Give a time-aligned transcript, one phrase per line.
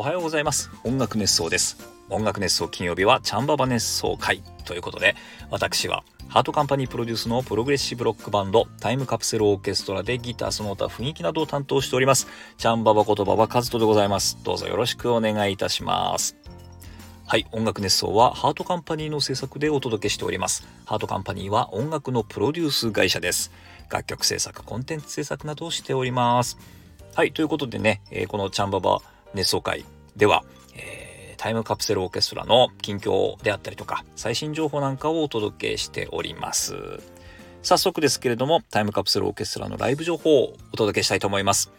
[0.00, 1.76] おはようございます音楽熱奏です
[2.08, 5.14] 音楽熱奏金曜日はチャンババ熱奏会ということで
[5.50, 16.34] 私はハートカンパニープロデュースのプログレッシブロックバンドタイムカプセルオーケストラでギターその他雰囲気などを担当しておりますチャンババこと馬場カズトでございますどうぞよろしくお願いいたします
[17.26, 17.46] はい。
[17.52, 20.66] 音楽熱奏はハートカンパニーの制作でお届けしております。
[20.84, 23.52] ハートカンパニーは音楽のプロデュース会社です。
[23.88, 26.58] 楽曲制作、コンテンツ制作などをしております。
[27.14, 27.30] はい。
[27.30, 29.00] ということでね、えー、このチャンババ
[29.32, 29.84] 熱奏会
[30.16, 36.74] では、えー、タイムカプセルオーケストラの近況であったりとか、最新情報なんかをお届けしております。
[37.62, 41.70] 早速ですけれども、タイムカプセルオーケストラのライブ情報をお届けしたいと思います。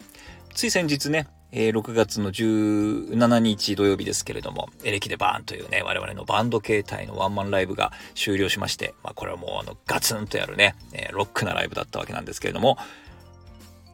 [0.54, 12.78] つい先日ね、えー、6月の17日土曜日ですけれども、エレキでバーンというね、我々のバンド形態のワンマンライブが終了しまして、まあこれはもうあのガツンとやるね、えー、ロックなライブだったわけなんですけれども、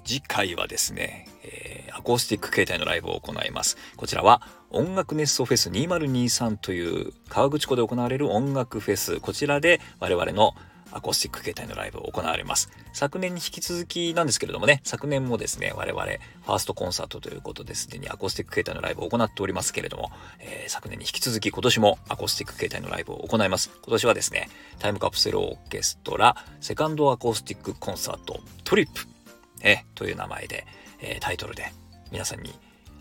[0.07, 3.75] 次回はですね、えー、アコースティック形態のライブを行います。
[3.97, 9.19] こちらは音楽熱奏フェス2023という川口湖で行われる音楽フェス。
[9.19, 10.53] こちらで我々の
[10.93, 12.71] アコースティック形態のライブを行われます。
[12.93, 20.09] 昨年に引き続きなんですけれどもね、昨年もですね、我々ファーストコンサートということですでにアコースティック形態のライブを行っておりますけれども、
[20.39, 23.69] えー、昨年に引き続き今年もアコースティック形態のライブを行います。
[23.83, 24.47] 今年はですね、
[24.79, 29.16] タイムカプセルオーケストラセカンドアコースティックコンサートトリップ
[29.61, 30.65] えという名前で、
[31.01, 31.71] え、タイトルで
[32.11, 32.53] 皆さんに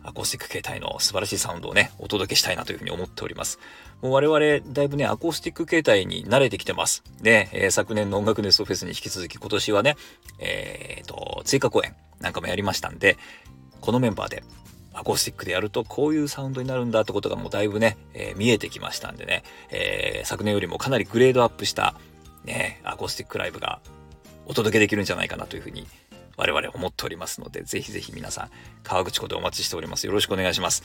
[0.02, 3.58] アコースティック形態の素晴らしいサウンドをね、お届けしたいなというふうに思っております。
[4.02, 7.02] もう我々、だいぶね、アコースティック形態に慣れてきてます。
[7.20, 9.96] で、えー、昨年の音楽ネストフェスに引き続き今年はね、
[10.38, 13.16] えー、と、追加公演なんかもやりましたんで、
[13.80, 14.44] このメンバーで
[14.92, 21.94] アコースティックでやるとこういうサウンドになるんだってことがもうだいぶね、えー、見えてきましたんでね、えー、昨年よりもかなりグレードアップした
[22.44, 23.80] ね、アコースティックライブが
[24.46, 25.86] お届けできるんじゃないかなというふうに
[26.37, 28.51] 我々思っておりますので、ぜひぜひ皆さん、
[28.83, 30.06] 川口湖でお待ちしております。
[30.06, 30.83] よろしくお願いします。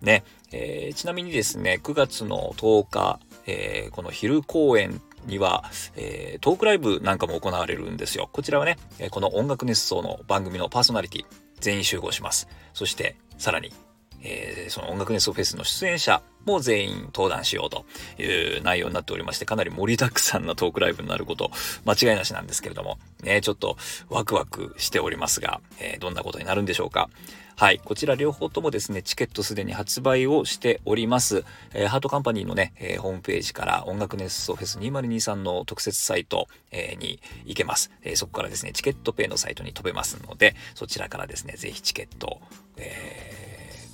[0.00, 5.64] ね、えー、ちなみにですね、9月の10日、えー、この昼公演には、
[5.96, 8.28] えー、トークライブなんかも行われるんですよ。
[8.32, 8.76] こちらはね、
[9.10, 11.24] この音楽熱奏の番組のパーソナリティ、
[11.60, 12.48] 全員集合します。
[12.74, 13.72] そして、さらに、
[14.22, 17.84] えー、その音楽熱奏フェスの出演者も全員登壇しようと
[18.20, 21.50] いう内容になっておりまして、かなり盛りだくさんなトークライブになること、
[21.84, 23.76] 間違いなしなんですけれども、ね、ちょっと
[24.08, 27.10] ワクワクしておりますが、えー、どんなことになるんでしょうか。
[27.54, 27.80] はい。
[27.84, 31.44] こちら両方ともですね、チケットすでに発売をしております。
[31.74, 42.40] えー、ハートカンパニーのね、えー、ホームページから音楽熱奏フェス2023の特設サイト、えー、に行けます、えそこからですね、チケットペイのサイトに飛べますので、そちらからですね、ぜひチケット、
[42.78, 43.41] えー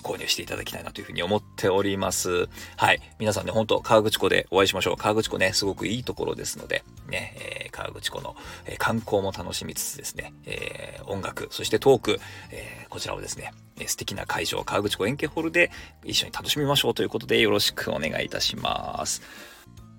[0.09, 2.49] 購入していただきたいなというふうに思っております。
[2.77, 3.01] はい。
[3.19, 4.97] 皆さんね、ほんと河口湖でお会いしましょう。
[4.97, 12.21] 河口湖ね、すごくいいところですので、ね、えー、河口湖の、えー、観光も楽しみつつですね、えー、音楽、そしてトーク、
[12.51, 15.71] えー、こちらをですね、え素敵な会場、河口湖円形ホールで
[16.05, 19.23] 一緒に楽しみましょうということで、よろしくお願いいたします。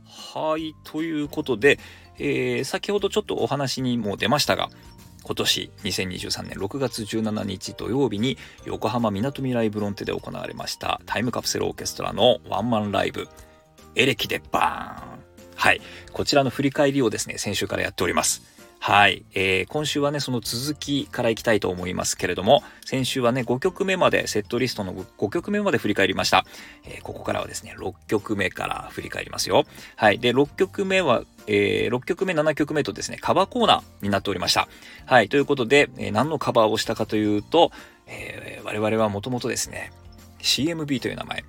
[0.05, 1.79] はい、ということで、
[2.17, 4.69] えー、先ほどちょっとお話にも出ましたが、
[5.23, 13.27] 今年2023年6月17日土曜日に横浜みなとみらいブロンテで行われましたタイムカプセルオーケストラのワンマンライブ
[13.95, 15.19] エレキでバーン。
[15.55, 15.81] はい。
[16.13, 18.43] こちらの振り返りをですね先週からやっております。
[18.81, 26.45] はい、えー、今週はね、その続きからいきたいと思いますけれども、先週はね、5曲目まで、セットリストの5曲目まで振り返りました。
[26.85, 29.65] えー、ここからはですね、6曲目から振り返りますよ。
[29.97, 34.69] はい、で、6曲目は、えー、6曲目、7曲目とですね、カバーコーナーになっておりました。
[35.05, 37.71] はい、ということで、えー、何のカバーをしたかというと、
[38.07, 39.91] え、我々はもともとですね、
[40.41, 41.43] CMB という名前、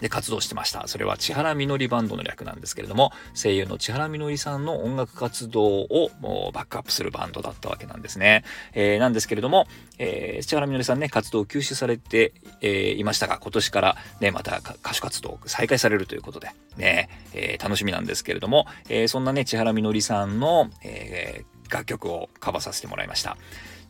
[0.00, 0.88] で活動してました。
[0.88, 8.44] それは千原みのりバンドの略なんですけれども、声優の千原みのりさんの音楽活動をもうバックアップするバンドだったわけなんですね。
[8.74, 9.66] えー、なんですけれども、
[9.98, 23.38] えー、千原みのりさんね、活動を休止されて、えー、いましたが、今年からね、また歌手活動再開されるということで、ね、えー、楽しみなんですけれども、えー、そんなね、千原みのりさんの、えー、楽曲をカバーさせてもらいました。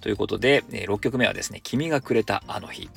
[0.00, 2.89] ということで、え、6曲目はですね、君がくれたあの日。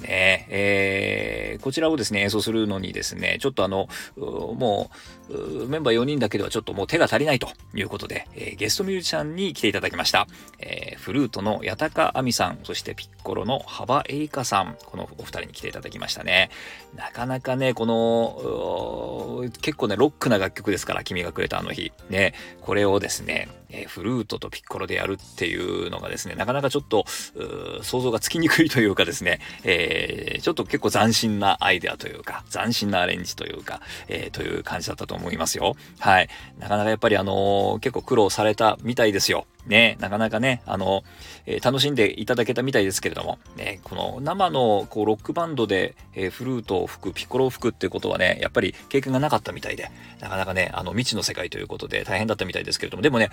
[0.00, 4.90] ねえー、こちらをですね、演奏するのにですね、ちょっとあの、も
[5.28, 10.26] う、メンバー4人だけではちょっともう手が足りないということで、えー、ゲストミュージシャンに来ていただきました。
[10.58, 16.50] えー、フルートの八高亜美さん、そしてピッコロの幅エイカさん、このお二人に来ていただきましたね。
[16.96, 21.92] なかなかね、この、結構ね、ロックな楽曲ですから、君がくれたあの日。
[22.08, 27.04] ね、これをですね、えフルートとピッコロでやるっていうのがですね、なかなかちょっと、
[27.82, 35.76] 想像がつきにくいというかですね、えー、ちょっと結構斬新なアイデアというか、斬新なアレンジというか、えー、という感じだったと思いますよ。
[35.98, 36.28] はい。
[36.58, 39.46] なかなかやっぱりあのー、結構苦労されたみたいですよ。
[39.66, 41.02] ね、なかなかね、あの、
[41.46, 49.90] えー、楽しんでいただけたみたいですけれども、ね、この生のこうロックバンドで、えー、フルートを吹く、ピコロを吹くっていうことはね、やっぱり経験がなかったみたいで、
[50.20, 53.30] なかなかね、あの、未知の世界ということで大変だったみたいですけれども、でもね、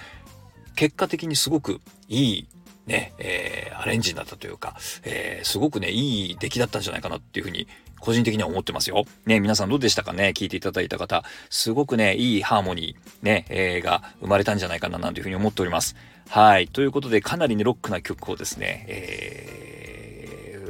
[0.76, 2.48] 結果的にすごくいい
[2.88, 7.68] ね、えー、アレンジになったというか、えー、すごくね、いい出来だったんじゃないかなっていうふうに、
[8.00, 9.06] 個人的には思ってますよ。
[9.26, 10.34] ね、皆さんどうでしたかね？
[10.36, 15.96] 聞いていただいた方、すごくね、いいハーモニー、ね、えー、が生まれたんじゃないかななんていうふうに思っております。
[16.30, 16.68] はい。
[16.68, 19.87] ということで、かなりね、ロックな曲をですね、えー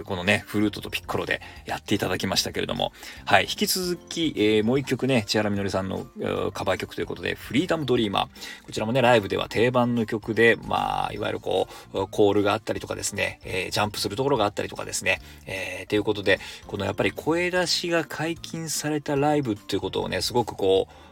[0.07, 2.93] このね、フルートとピッコロでやっていただきましたけれども、
[3.25, 6.07] はい、引き続き、えー、もう一曲ね、千原みのりさんの
[6.53, 8.65] カバー曲ということで、フリーダムドリーマー。
[8.65, 21.06] こちらもね、ライブでは定番の曲で、まあ、いわゆるこう、コールがあったりとかですね、えー、ジャンプするところがあったりとかですね、えー、ということで、このやっぱり声出しが解禁されたライブっていうことをね、すごくこう、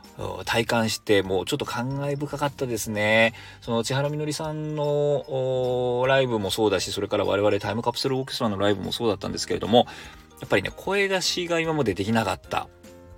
[0.45, 3.33] 体感してもうちょっと感慨深かったですね。
[3.61, 9.87] その千原みのりさんのライブもそうだし、それから我々タイムカプセルオーケストラのライブもそうだったんですけれども、
[10.39, 12.67] やっぱりね、声出しが今までできなかった。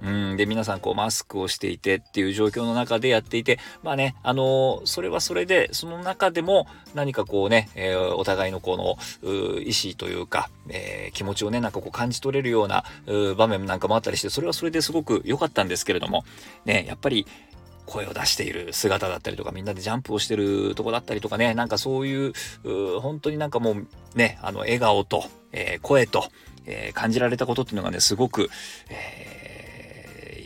[0.02, 8.98] うん、で、皆さんこうマスクをしていてっていう状況の中でやっていて、まあね、あのー、それはそれで、その中でも何かこうね、えー、お互いのこの、
[9.62, 12.84] 意思というか、えー、気持ちをね、なんかこう感じ取れるような
[13.36, 16.26] 場面なんかもあったりして、それはそれですごく良かったんですけれども、
[16.66, 17.26] ね、やっぱり、
[17.88, 22.34] 声を出している姿だったりとか、みんなでジャンプをしてるとこだったりとかね、なんかそういう、
[22.66, 25.24] う本当になんかもうね、あの、笑顔と、
[25.54, 26.26] えー、声と、
[26.66, 28.50] えー、感じられたことっていうのがね、すごく、
[28.90, 29.47] えー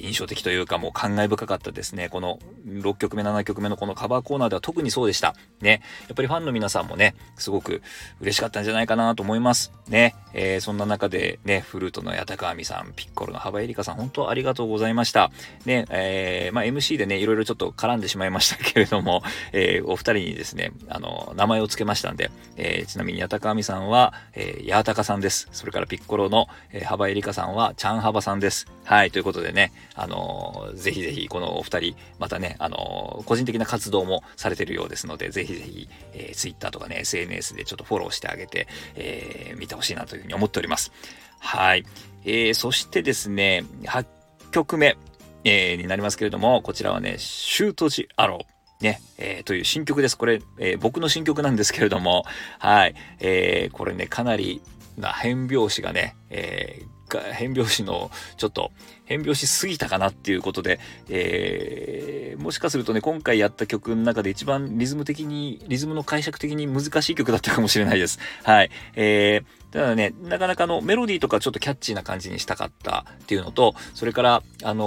[0.01, 2.09] 印象的というかもう感慨深かったですね。
[2.09, 5.35] この6曲目、7曲目のこのカバーコーナーでは特にそうでした。
[5.61, 5.81] ね。
[6.07, 7.81] やっぱりファンの皆さんもね、すごく
[8.19, 9.71] 嬉しかったんじゃないかなと思います。
[9.87, 10.15] ね。
[10.33, 15.31] えー、そんな中でね、フルートの矢高亜美さん、ピッコロの幅エリカさん、本当ありがとうございました。
[15.65, 25.47] ね、えー、まあ MC でね、いろいろちょっと絡んでしまいましたけれども、 えー、お二人にですね、あの、名前を付けましたんで、えー、ちなみに矢高亜美さんは、えー、矢高さんです。
[25.51, 28.67] それからピッコロの、えー、幅エリカさんは、ちゃん幅さんです。
[28.83, 40.91] はい、ということでね、あの、ぜひぜひこのお二人、またね、あの、個人的な活動もされてるようですので、ぜひぜひ、えー、Twitter とかね、SNS でちょっとフォローしてあげて、えー、見てほしいなというふうに思っております。
[41.39, 41.85] はい。
[42.23, 44.05] えー、そしてですね、8
[44.51, 44.97] 曲目、
[45.43, 48.51] えー、になりますけれども、こちらはね、シュートジアロー。
[48.81, 50.17] ね、えー、という新曲です。
[50.17, 52.25] これ、えー、僕の新曲なんですけれども、
[52.57, 52.95] はい。
[53.19, 54.59] えー、これね、かなり
[54.97, 58.71] な変拍子がね、えー、変拍子のちょっと
[59.05, 60.79] 変拍子すぎたかなっていうことで、
[61.09, 68.19] えー、もしかするとね、今回やった曲の中で一番リズム的に、リズムの解釈的に難しい曲だったかもしれないです。
[68.43, 68.71] はい。
[68.95, 74.85] えー、ただね、なかなかのメロディーとかちょっとキャッチーな感じにしたかったっていうのと、それから、あの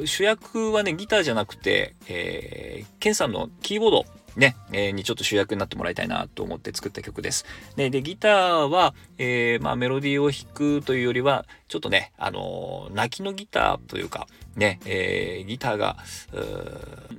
[0.00, 4.06] ー、主役はね、ギターじゃなくて、えー、ケンさんのキーボード
[4.36, 7.44] ね、えー、にちょっと主役になってもらいたいなと思って作った曲です。
[7.76, 14.26] で、でギターは、えー、まあメロディーを弾くというよりは、ちょっとね、あのー、泣きのギターというか、
[14.56, 15.96] ね、えー、ギターが、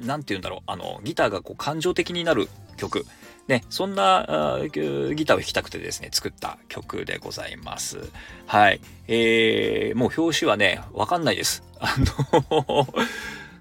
[0.05, 3.05] なんて言うんだろう、あの、ギターがこう感情的になる曲。
[3.47, 7.99] ね、そんなギターを弾きたくてですね、作った曲でございます。
[8.45, 8.79] はい。
[9.07, 11.63] えー、もう表紙はね、わかんないです。
[11.79, 11.93] あ
[12.39, 12.87] の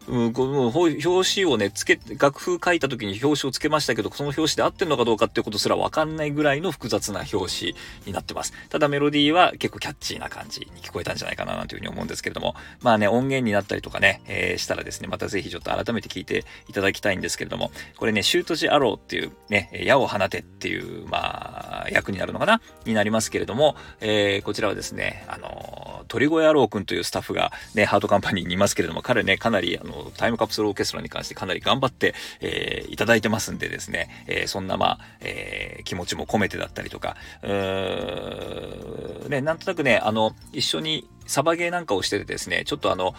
[0.08, 1.00] うん、この表
[1.34, 7.36] 紙をね、つけ、楽譜書いた時に表紙をつけましたけど、その表紙で合ってるのかどうかっていうことすらわかんないぐらいの複雑な表
[7.72, 7.74] 紙
[8.06, 8.52] になってます。
[8.68, 43.14] ただメロディーは結構キャッチーな感じに聞こえたんじゃないかななんていうふうに思うんですけれども、まあね、音源になったりとかね、えー、したらですね、またぜひちょっと改めて聞いていただきたいんですけれども、これね、シュートジアローっていうね、矢を放てっていう、まあ、役になるのかなになりますけれども、えー、こちらはですね、あの、鳥越野郎くんというスタッフがね、ハートカンパニーにいますけれども、彼ね、かなりあの、タイムカプセルオーケストラに関してかなり頑張って、えー、いただいてますんでですね、えー、そんなまあ、えー、気持ちも込めてだったりとか、うーね、なんとなくね、あの、一緒にサバゲーなんかをしててですね、ちょっとあの、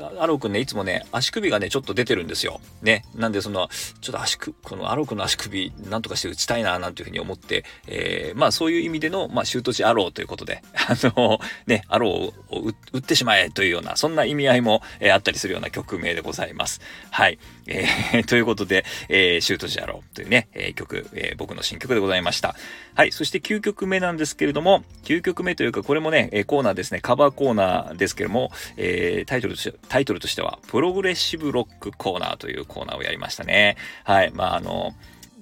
[0.00, 2.60] アローくんね、いつもね、足首がね、ちょっと出てるんですよ。
[2.82, 3.04] ね。
[3.14, 3.68] なんで、その、
[4.00, 16.80] ちょっと足首、このアローくんの足首、なんとかして打ちたいな、なんていうふうに思って、えー、まあ、そういう意味での、まあ、シュート時アローということで、 あの、ね、アローを打ってしまえというような、そんな意味合いも、えー、あったりするような曲名でございます。
[17.10, 17.38] はい。
[17.66, 22.54] えー、 ということで、えー、 Shoot the Arrow というね、えー、曲、えー、僕の新曲でございました。
[22.94, 23.12] はい。
[23.12, 33.76] そして9曲目なんですけれども、9曲目というか、これもね、えコーナーですね、カバーコーナーですけれども、えー、タイトルとして、タイトルとしては、プログレッシブロックコーナーというコーナーをやりましたね。
[34.04, 34.30] はい。
[34.32, 34.94] まあ、あの、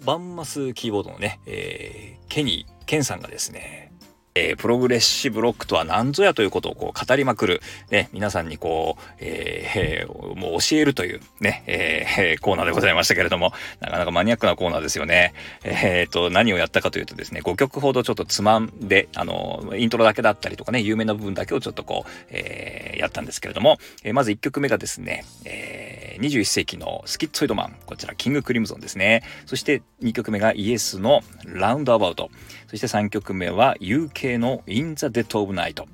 [0.04, 3.91] バンマスキーボードのね、えー、ケニー、ケンさんがですね、
[4.34, 7.60] えー、プログレッシブロックとは何ぞやということをこう語りまくる、
[7.90, 15.34] ね、皆さんにこう、えー、もう教えるというね、えー、コーナーでございましたけれども、なかなかマニアックなコーナーですよね。
[15.64, 29.22] えっ、と、何をやったかというとですね、5曲ほどちょっとつまんで、あの、イントロだけだったりとかね、有名な部分だけをちょっとこう、えやったんですけれども、えまず1曲目がですね、え21世紀のスキッツォイドマン、こちら、キングクリムゾンですね。
[29.46, 32.30] そして2曲目がイエスのラウンドアバウト。
[32.68, 35.84] そして3曲目は UK の In the Dead of Night。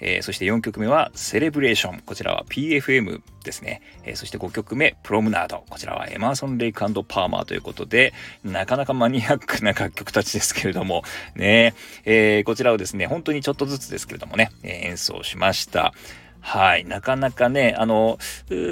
[0.00, 2.00] えー、そして4曲目はセレブレーション。
[2.00, 3.82] こちらは PFM ですね。
[4.04, 5.64] えー、そして5曲目、プロムナード。
[5.68, 8.12] こちらはエマーソン・レイクパーマーということで、
[8.44, 11.02] なかなかマニアックな楽曲たちですけれども、
[11.34, 15.92] ね、えー、こちらをですね、本当にちょっとずつですけれどもね、え演奏しました。
[16.48, 16.86] はい。
[16.86, 18.18] なかなかね、あの、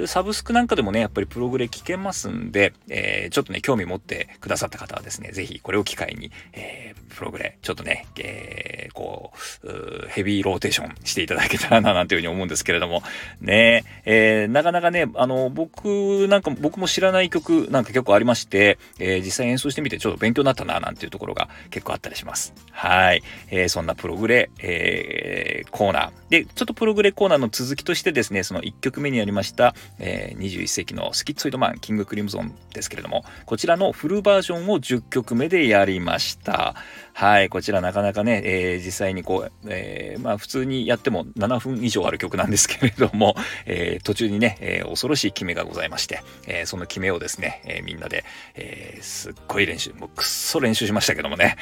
[0.07, 9.31] サブスクなんかでもね、やっぱりプログレ聞けますんで、えー、ちょっとね、興味持ってくださった方はですね、ぜひこれを機会に、えー、プログレ、ちょっとね、えー、こ
[9.63, 13.03] うヘビーローテーションしていただけたらな、なんていうふうに思うんですけれども、
[13.41, 22.55] ね、えー、なかなかね、あの、僕なんか、僕も知らない曲なんか結構ありまして、えー、実際演奏してみてちょっと勉強になったな、なんていうところが結構あったりします。
[22.71, 23.21] はい。
[23.51, 26.11] えー、そんなプログレ、えー、コーナー。
[26.29, 36.75] で、ちょっとプログレコーナーの続続きとしてですね、その1曲目にありました、えー、21世紀のスキッツォイドマン、キングクリムゾンですけれども、こちらのフルバージョンを10曲目でやりました。
[37.11, 48.23] はい、こちらなかなかね、えー、実際にこう、えー、まあ普通にやっても7分以上ある曲なんですけれども、えー、途中にね、えー、恐ろしい決めがございまして、えー、その決めをですね、えー、みんなで、
[48.55, 51.57] えー、すっごい練習、もうくっそ練習しましたけどもね、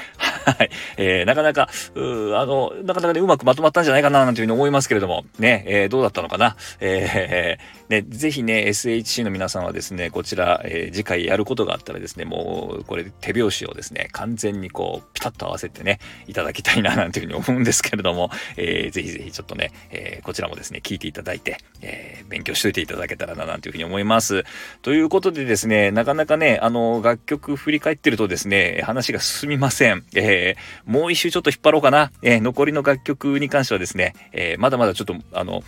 [0.46, 24.44] はい、えー、なかなか、うあの、なかなかね、うまくまとまったんじゃないかななんていうふうに思いますけれども、ね、えー、どうだったのかな、えー、ね、ぜひね、SHC の皆さんはですね、こちら、えー、次回やることがあったらですね、もう、これ手拍子をですね、完全にこう、ピタッと合わせてね、いただきたいななんていうふうに思うんですけれども、えー、ぜひぜひちょっとね、えー、こちらもですね、聞いていただいて、えー、勉強しといていただけたらななんていうふうに思います。
[24.82, 30.04] ということでですね、なかなかね、あの、楽曲振り返ってるとですね、話が進みません。
[30.16, 32.12] えー、えもう一周ちょっと引っ張ろうかな。
[32.22, 35.63] えー、残りの楽曲に関してはですね、えー、まだまだちょっと、あの、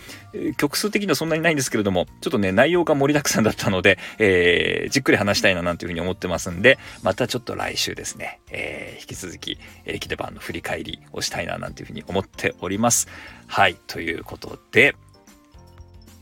[0.56, 13.08] 曲数的にはそんなにないんですけれども、ちょっとね、内容が盛りだくさんだったので、えー、じっくり話したいななんていうふうに思ってますんで、またちょっと来週ですね、えー、引き続き、エレキデバンの振り返りをしたいななんていうふうに思っております。
[13.46, 14.94] はい、ということで、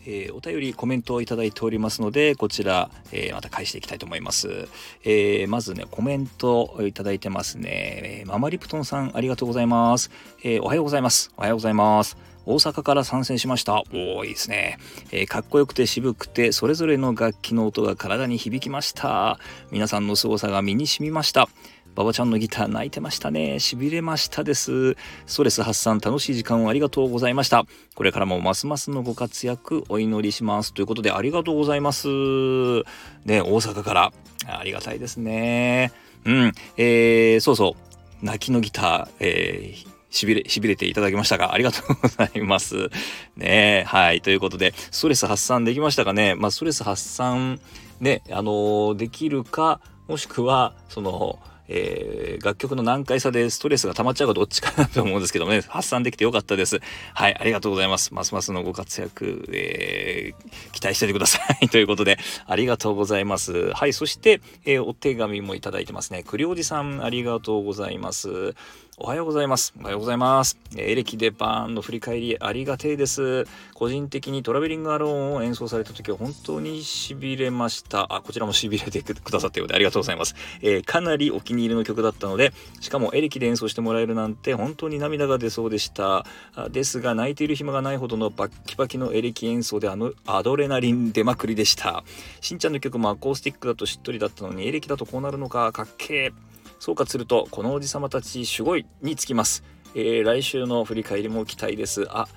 [0.06, 4.68] えー、お便りコメントをいただいておりますのでこちら、えー、また返していきたいと思います、
[5.04, 10.10] えー、まずねコメントいただいてますね、えママリプトンさんありがとうございます、
[10.42, 13.80] えおはようございますおはようございます大阪から参戦しました。
[13.80, 14.78] おー、いいですね、
[15.10, 19.40] えー、かっこよくて渋くて、それぞれの楽器の音が体に響きました。
[19.72, 21.48] 皆さんの凄さが身に染みました。
[21.96, 23.54] 馬場ちゃんのギター泣いてましたね。
[23.54, 24.96] 痺れましたです。
[25.24, 27.64] ストレス発散楽しい時間をありがとうございました。
[27.94, 30.74] これからもますますのご活躍お祈りします。
[30.74, 32.08] ということでありがとうございます。
[32.08, 34.12] ね、大阪から
[34.46, 35.90] ありがたいですね。
[36.26, 37.76] うん、えー、そうそ
[38.22, 42.90] う、泣きのギター、えーしびれ、しびれていただきましたが、ありがとうございます。
[43.36, 44.22] ねはい。
[44.22, 46.34] ということで、ストレス発散できましたかね？
[46.34, 47.60] まあ、ストレス発散、
[48.00, 51.38] ね、あのー、できるか、もしくは、その、
[51.68, 56.80] えー、楽曲の難解さでストレスが溜まっちゃうかどっちかなと思うんですけどもね、 発散できてよかったです。
[57.14, 58.14] はい、ありがとうございます。
[58.14, 61.68] ますますのご活躍、えー、期待しててください。
[61.70, 63.70] ということで、ありがとうございます。
[63.73, 66.23] はい、そして、えー、お手紙もいただいてますね。
[66.26, 68.54] 栗おじさん、ありがとうございます。
[68.99, 69.75] おはようございます。
[69.78, 70.58] おはようございます。
[70.75, 73.44] エレキデバーンの振り返りありがてえです。
[73.75, 78.06] 個人的にトラベリングアローンを演奏された時は本当に痺れました。
[78.11, 80.35] あ、こちらも痺れてくださったようでありがとうございます。
[80.62, 86.26] えー、かなりお気に入りの曲だったので、しかもエレキで演奏してもらえるなんて本当に涙が出そうでした。
[86.70, 92.04] ですが、泣いている暇がないほどのバッキバキのエレキ演奏であのアドレナリン出まくりでした。
[92.40, 96.56] しんちゃんの曲もアコースティックだとしっとりだったのにエレキだとこうなるのか、かっけー。
[96.78, 102.28] 総括するとこのおじさまたちすごいにつきます、えー、来週の振り返りも期待ですあ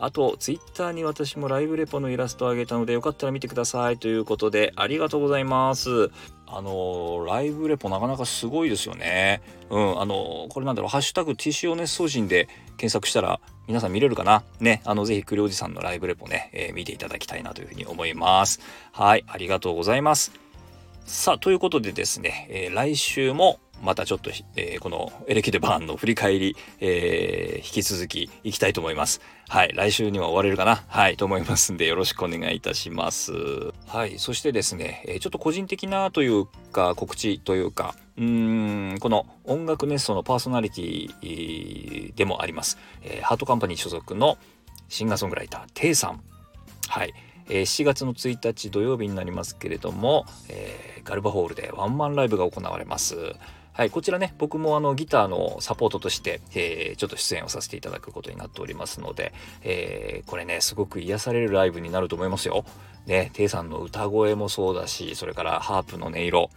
[0.00, 6.10] あと、ツイッターに私もライブレポのイラストをあげたので、よかったら見てくださいということで、ありがとうございます。
[6.50, 9.42] あのライブレポなかなかすごいですよね。
[9.68, 14.44] うん、あのこれなんだろう、ハッシュタグ TCO 熱送信で検索したら、皆さん見れるかな？
[14.60, 18.60] ね、あの、ぜひ、栗おじさんのライブレポね、えー、見ていただきたいなというふうに思います。
[18.92, 20.32] はい、ありがとうございます。
[21.08, 29.22] さあ、ということでですね、えー、来週もまたちょっと、えー、このエレキデバーンの振り返り、えー、引き続きいきたいと思います。
[29.48, 29.72] はい。
[29.74, 30.84] 来週には終われるかな？
[30.86, 31.16] はい。
[31.16, 33.32] と思いますんで、よろしくお願いいたします。
[33.86, 34.18] はい。
[34.18, 44.36] そしてですね、えー、ちょっと個人的なというか、告知というか、うーん、この音楽ネストのパーソナリティでもあります、えー、ハートカンパニー所属の
[44.88, 46.20] シンガーソングライター、テイさん。
[46.86, 47.14] はい。
[47.48, 53.16] えー、7月の1日土曜日になりますけれども、えー、ガルバホールでワンマンライブが行われます。
[53.72, 62.64] はい、こちらね、僕もあのギターのサポートとして、えー、ちょっと出演をさせていただくことになっておりますので、えー、これね、すごく癒されるライブになると思いますよ。
[63.06, 66.50] ね、テイさんの歌声もそうだし、それからハープの音色、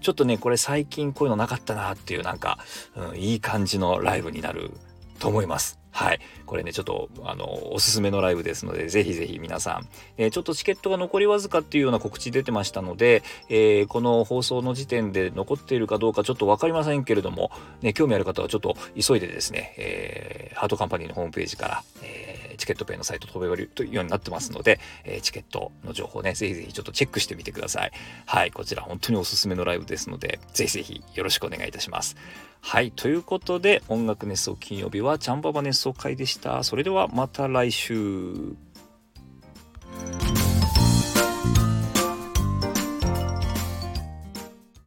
[0.00, 2.58] ちょっとね、これ最近こういうのなかったなっていうなんか、
[2.96, 4.72] うん、いい感じのライブになる
[5.20, 5.78] と思います。
[5.96, 6.20] はい。
[6.44, 9.88] これね、ちょっと、あの、おすすめのライブですので、ぜひぜひ皆さん、
[10.18, 17.50] えー、ちょっとチケットが残りわずかっていうような告知出てましたので、えー、この放送の時点で残っているかどうかちょっとわかりませんけれども、
[17.80, 27.92] ね、興味ある方はちょっと急いでですね、えー、ハートカンパニーのホームページから、えチケットペイのサイト飛べるというようになってますので、えー、チケットの情報ね、ぜひぜひちょっとチェックしてみてください。
[28.26, 32.16] はい、こちら本当におすすめのライブですので、ぜひぜひよろしくお願いいたします。
[32.60, 32.90] はい。
[32.90, 36.64] ということで、音楽熱奏金曜日はチャンババ熱奏会でした。
[36.64, 38.56] それではまた来週。